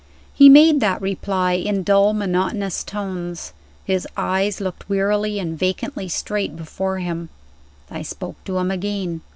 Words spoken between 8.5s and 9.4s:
him again.